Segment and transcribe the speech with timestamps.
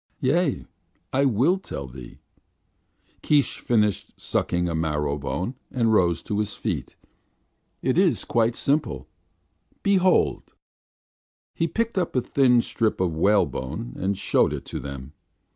[0.19, 0.65] "Yea,
[1.13, 2.17] I will tell thee."
[3.21, 6.95] Keesh finished sucking a marrow bone and rose to his feet.
[7.83, 9.07] "It is quite simple.
[9.83, 10.55] Behold!"
[11.53, 15.13] He picked up a thin strip of whalebone and showed it to them.